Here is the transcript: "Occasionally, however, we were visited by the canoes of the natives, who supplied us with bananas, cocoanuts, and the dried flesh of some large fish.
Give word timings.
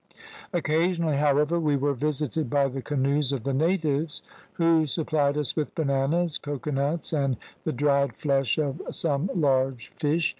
"Occasionally, 0.51 1.17
however, 1.17 1.59
we 1.59 1.75
were 1.75 1.93
visited 1.93 2.49
by 2.49 2.67
the 2.69 2.81
canoes 2.81 3.31
of 3.31 3.43
the 3.43 3.53
natives, 3.53 4.23
who 4.53 4.87
supplied 4.87 5.37
us 5.37 5.55
with 5.55 5.75
bananas, 5.75 6.39
cocoanuts, 6.39 7.13
and 7.13 7.37
the 7.65 7.71
dried 7.71 8.15
flesh 8.15 8.57
of 8.57 8.81
some 8.89 9.29
large 9.35 9.89
fish. 9.97 10.29